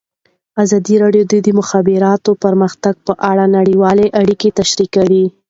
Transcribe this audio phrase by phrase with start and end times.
[0.63, 5.25] ازادي راډیو د د مخابراتو پرمختګ په اړه نړیوالې اړیکې تشریح کړي.